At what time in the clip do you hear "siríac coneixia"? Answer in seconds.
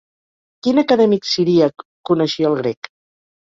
1.33-2.51